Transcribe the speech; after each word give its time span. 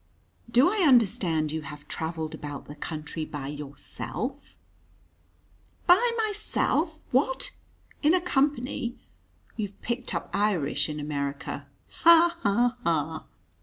"Do 0.49 0.67
I 0.71 0.77
understand 0.77 1.51
you 1.51 1.61
have 1.61 1.87
travelled 1.87 2.33
about 2.33 2.65
the 2.65 2.73
country 2.73 3.23
by 3.23 3.49
yourself?" 3.49 4.57
"By 5.85 6.09
myself! 6.25 6.99
What, 7.11 7.51
in 8.01 8.15
a 8.15 8.19
company? 8.21 8.97
You've 9.57 9.79
picked 9.83 10.15
up 10.15 10.31
Irish 10.33 10.89
in 10.89 10.99
America. 10.99 11.67
Ha! 11.99 12.35
ha! 12.41 12.77
ha!" 12.83 13.25